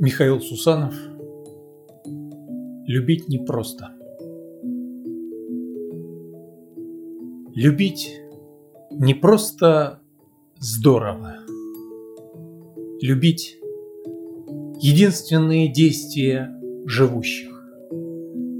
[0.00, 0.94] Михаил Сусанов.
[2.86, 3.90] Любить непросто
[7.52, 8.20] Любить
[8.92, 10.00] не просто
[10.60, 11.38] здорово
[13.02, 13.58] Любить
[14.80, 16.56] единственные действия
[16.86, 17.60] живущих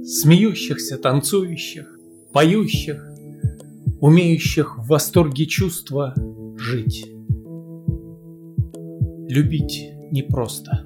[0.05, 2.01] Смеющихся, танцующих,
[2.33, 3.09] поющих
[4.01, 6.15] Умеющих в восторге чувства
[6.57, 7.07] жить
[9.29, 10.85] Любить непросто.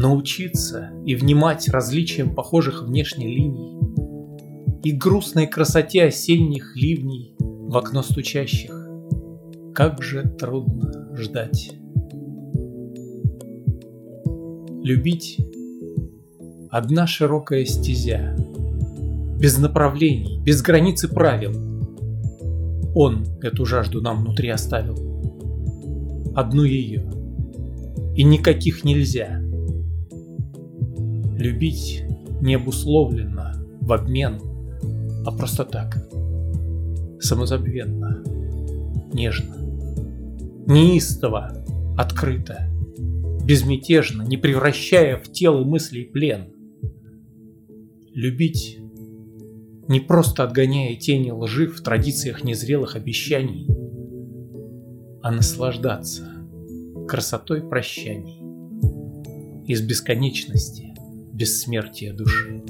[0.00, 3.78] Научиться и внимать различиям похожих внешних линий
[4.82, 8.70] И грустной красоте осенних ливней в окно стучащих.
[9.74, 11.72] Как же трудно ждать.
[14.82, 15.36] Любить—
[16.70, 18.34] одна широкая стезя,
[19.38, 21.52] Без направлений, без границы правил.
[22.94, 24.96] Он эту жажду нам внутри оставил—
[26.34, 27.04] одну ее.
[28.16, 29.42] И никаких нельзя.
[31.40, 32.04] Любить
[32.42, 34.42] не обусловленно, в обмен,
[35.24, 35.96] а просто так.
[37.18, 38.22] Самозабвенно,
[39.14, 39.56] нежно,
[40.66, 41.64] неистово,
[41.96, 42.68] открыто,
[43.42, 46.52] безмятежно, не превращая в тело мыслей плен.
[48.12, 48.78] Любить
[49.88, 53.66] не просто отгоняя тени лжи в традициях незрелых обещаний,
[55.22, 56.28] а наслаждаться
[57.08, 58.42] красотой прощаний
[59.66, 60.89] из бесконечности
[61.40, 62.62] бессмертия души.